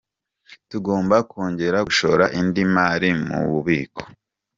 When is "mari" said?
2.75-3.09